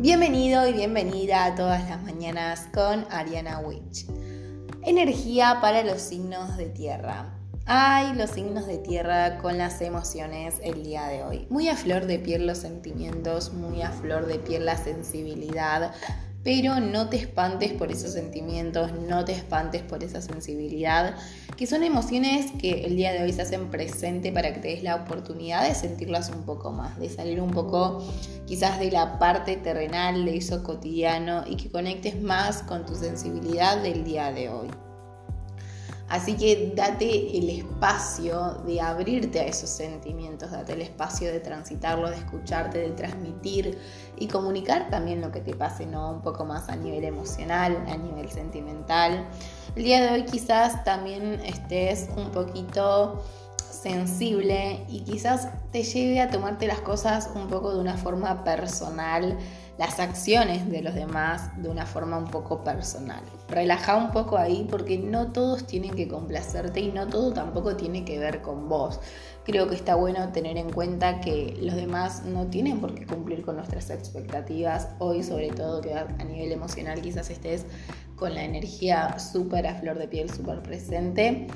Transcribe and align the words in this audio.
Bienvenido 0.00 0.66
y 0.66 0.72
bienvenida 0.72 1.44
a 1.44 1.54
todas 1.54 1.86
las 1.90 2.02
mañanas 2.02 2.68
con 2.72 3.04
Ariana 3.10 3.58
Witch. 3.58 4.06
Energía 4.82 5.58
para 5.60 5.84
los 5.84 6.00
signos 6.00 6.56
de 6.56 6.70
tierra. 6.70 7.34
Ay, 7.66 8.14
los 8.14 8.30
signos 8.30 8.66
de 8.66 8.78
tierra 8.78 9.36
con 9.42 9.58
las 9.58 9.82
emociones 9.82 10.54
el 10.64 10.84
día 10.84 11.06
de 11.06 11.22
hoy. 11.22 11.46
Muy 11.50 11.68
a 11.68 11.76
flor 11.76 12.06
de 12.06 12.18
piel 12.18 12.46
los 12.46 12.56
sentimientos, 12.56 13.52
muy 13.52 13.82
a 13.82 13.90
flor 13.90 14.24
de 14.24 14.38
piel 14.38 14.64
la 14.64 14.78
sensibilidad, 14.78 15.92
pero 16.42 16.80
no 16.80 17.08
te 17.08 17.16
espantes 17.16 17.72
por 17.72 17.92
esos 17.92 18.12
sentimientos, 18.12 18.92
no 18.92 19.24
te 19.24 19.32
espantes 19.32 19.82
por 19.82 20.02
esa 20.02 20.22
sensibilidad, 20.22 21.16
que 21.56 21.66
son 21.66 21.82
emociones 21.82 22.50
que 22.58 22.84
el 22.84 22.96
día 22.96 23.12
de 23.12 23.22
hoy 23.22 23.32
se 23.32 23.42
hacen 23.42 23.70
presente 23.70 24.32
para 24.32 24.54
que 24.54 24.60
te 24.60 24.68
des 24.68 24.82
la 24.82 24.96
oportunidad 24.96 25.68
de 25.68 25.74
sentirlas 25.74 26.30
un 26.30 26.44
poco 26.44 26.72
más, 26.72 26.98
de 26.98 27.10
salir 27.10 27.40
un 27.40 27.50
poco 27.50 28.02
quizás 28.46 28.78
de 28.80 28.90
la 28.90 29.18
parte 29.18 29.56
terrenal, 29.56 30.24
de 30.24 30.36
eso 30.36 30.62
cotidiano 30.62 31.44
y 31.46 31.56
que 31.56 31.70
conectes 31.70 32.20
más 32.20 32.62
con 32.62 32.86
tu 32.86 32.94
sensibilidad 32.94 33.82
del 33.82 34.04
día 34.04 34.32
de 34.32 34.48
hoy. 34.48 34.68
Así 36.10 36.36
que 36.36 36.72
date 36.74 37.38
el 37.38 37.48
espacio 37.50 38.54
de 38.66 38.80
abrirte 38.80 39.38
a 39.38 39.44
esos 39.44 39.70
sentimientos, 39.70 40.50
date 40.50 40.72
el 40.72 40.82
espacio 40.82 41.30
de 41.30 41.38
transitarlo, 41.38 42.10
de 42.10 42.16
escucharte, 42.16 42.78
de 42.78 42.90
transmitir 42.90 43.78
y 44.18 44.26
comunicar 44.26 44.90
también 44.90 45.20
lo 45.20 45.30
que 45.30 45.40
te 45.40 45.54
pase, 45.54 45.86
¿no? 45.86 46.10
Un 46.10 46.20
poco 46.20 46.44
más 46.44 46.68
a 46.68 46.74
nivel 46.74 47.04
emocional, 47.04 47.84
a 47.88 47.96
nivel 47.96 48.28
sentimental. 48.28 49.24
El 49.76 49.84
día 49.84 50.02
de 50.02 50.10
hoy 50.10 50.24
quizás 50.24 50.82
también 50.82 51.40
estés 51.44 52.08
un 52.16 52.32
poquito 52.32 53.22
sensible 53.82 54.84
y 54.88 55.00
quizás 55.00 55.48
te 55.72 55.82
lleve 55.82 56.20
a 56.20 56.30
tomarte 56.30 56.66
las 56.66 56.80
cosas 56.80 57.30
un 57.34 57.48
poco 57.48 57.72
de 57.72 57.80
una 57.80 57.96
forma 57.96 58.44
personal, 58.44 59.38
las 59.78 59.98
acciones 59.98 60.68
de 60.70 60.82
los 60.82 60.94
demás 60.94 61.50
de 61.62 61.70
una 61.70 61.86
forma 61.86 62.18
un 62.18 62.26
poco 62.26 62.62
personal. 62.62 63.22
Relaja 63.48 63.96
un 63.96 64.10
poco 64.10 64.36
ahí 64.36 64.66
porque 64.68 64.98
no 64.98 65.32
todos 65.32 65.66
tienen 65.66 65.92
que 65.92 66.08
complacerte 66.08 66.80
y 66.80 66.92
no 66.92 67.06
todo 67.06 67.32
tampoco 67.32 67.76
tiene 67.76 68.04
que 68.04 68.18
ver 68.18 68.42
con 68.42 68.68
vos. 68.68 69.00
Creo 69.44 69.68
que 69.68 69.76
está 69.76 69.94
bueno 69.94 70.30
tener 70.30 70.58
en 70.58 70.70
cuenta 70.70 71.20
que 71.20 71.56
los 71.62 71.74
demás 71.74 72.24
no 72.26 72.48
tienen 72.48 72.80
por 72.80 72.94
qué 72.94 73.06
cumplir 73.06 73.42
con 73.42 73.56
nuestras 73.56 73.88
expectativas. 73.88 74.88
Hoy 74.98 75.22
sobre 75.22 75.48
todo 75.48 75.80
que 75.80 75.94
a 75.94 76.06
nivel 76.24 76.52
emocional 76.52 77.00
quizás 77.00 77.30
estés 77.30 77.64
con 78.14 78.34
la 78.34 78.44
energía 78.44 79.18
súper 79.18 79.66
a 79.66 79.74
flor 79.76 79.98
de 79.98 80.06
piel, 80.06 80.30
súper 80.30 80.62
presente 80.62 81.48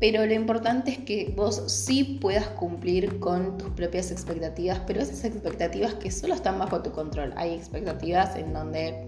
pero 0.00 0.24
lo 0.24 0.32
importante 0.32 0.92
es 0.92 0.98
que 0.98 1.34
vos 1.36 1.62
sí 1.66 2.18
puedas 2.20 2.46
cumplir 2.50 3.18
con 3.18 3.58
tus 3.58 3.70
propias 3.70 4.10
expectativas, 4.12 4.80
pero 4.86 5.00
esas 5.00 5.24
expectativas 5.24 5.94
que 5.94 6.10
solo 6.10 6.34
están 6.34 6.58
bajo 6.58 6.82
tu 6.82 6.92
control. 6.92 7.32
Hay 7.36 7.54
expectativas 7.54 8.36
en 8.36 8.52
donde 8.52 9.04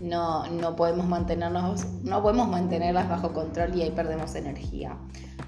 no, 0.00 0.46
no 0.46 0.76
podemos 0.76 1.06
mantenernos, 1.06 1.84
no 2.04 2.22
podemos 2.22 2.48
mantenerlas 2.48 3.08
bajo 3.08 3.32
control 3.32 3.74
y 3.76 3.82
ahí 3.82 3.90
perdemos 3.90 4.36
energía. 4.36 4.96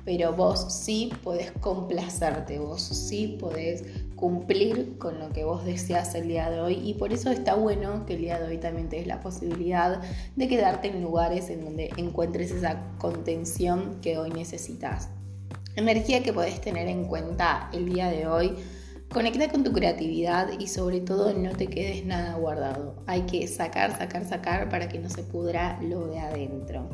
Pero 0.04 0.32
vos 0.32 0.72
sí 0.72 1.12
podés 1.22 1.52
complacerte, 1.52 2.58
vos 2.58 2.82
sí 2.82 3.36
podés 3.38 3.84
cumplir 4.22 4.98
con 4.98 5.18
lo 5.18 5.30
que 5.30 5.42
vos 5.42 5.64
deseas 5.64 6.14
el 6.14 6.28
día 6.28 6.48
de 6.48 6.60
hoy 6.60 6.74
y 6.74 6.94
por 6.94 7.12
eso 7.12 7.32
está 7.32 7.56
bueno 7.56 8.06
que 8.06 8.14
el 8.14 8.20
día 8.20 8.38
de 8.38 8.46
hoy 8.46 8.58
también 8.58 8.88
te 8.88 8.94
des 8.94 9.08
la 9.08 9.20
posibilidad 9.20 10.00
de 10.36 10.46
quedarte 10.46 10.86
en 10.86 11.02
lugares 11.02 11.50
en 11.50 11.64
donde 11.64 11.90
encuentres 11.96 12.52
esa 12.52 12.84
contención 12.98 13.98
que 14.00 14.18
hoy 14.18 14.30
necesitas. 14.30 15.08
Energía 15.74 16.22
que 16.22 16.32
podés 16.32 16.60
tener 16.60 16.86
en 16.86 17.06
cuenta 17.06 17.68
el 17.72 17.92
día 17.92 18.10
de 18.10 18.28
hoy 18.28 18.54
Conecta 19.12 19.50
con 19.50 19.62
tu 19.62 19.72
creatividad 19.72 20.58
y 20.58 20.68
sobre 20.68 21.00
todo 21.00 21.34
no 21.34 21.50
te 21.50 21.66
quedes 21.66 22.06
nada 22.06 22.34
guardado. 22.36 22.94
Hay 23.06 23.22
que 23.22 23.46
sacar, 23.46 23.98
sacar, 23.98 24.24
sacar 24.26 24.70
para 24.70 24.88
que 24.88 24.98
no 24.98 25.10
se 25.10 25.22
pudra 25.22 25.78
lo 25.82 26.06
de 26.06 26.18
adentro. 26.18 26.88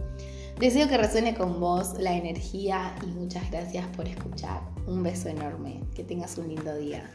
Deseo 0.58 0.88
que 0.88 0.98
resuene 0.98 1.36
con 1.36 1.60
vos 1.60 1.94
la 2.00 2.14
energía 2.14 2.96
y 3.04 3.06
muchas 3.06 3.48
gracias 3.48 3.86
por 3.96 4.08
escuchar. 4.08 4.60
Un 4.88 5.04
beso 5.04 5.28
enorme. 5.28 5.84
Que 5.94 6.02
tengas 6.02 6.36
un 6.36 6.48
lindo 6.48 6.74
día. 6.74 7.08